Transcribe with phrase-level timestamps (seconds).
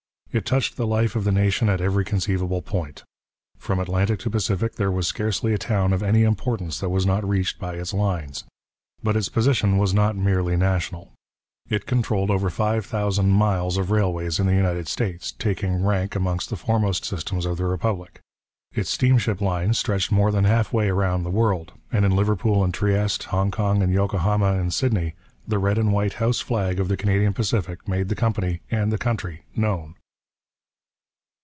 [0.33, 3.03] It touched the life of the nation at every conceivable point.
[3.57, 7.27] From Atlantic to Pacific there was scarcely a town of any importance that was not
[7.27, 8.45] reached by its lines.
[9.03, 11.11] But its position was not merely national.
[11.67, 16.49] It controlled over five thousand miles of railways in the United States, taking rank amongst
[16.49, 18.21] the foremost systems of the Republic.
[18.71, 22.73] Its steamship lines stretched more than half way round the world, and in Liverpool and
[22.73, 25.13] Trieste, Hong Kong and Yokohama and Sydney,
[25.45, 28.97] the red and white house flag of the Canadian Pacific made the company and the
[28.97, 29.95] country known.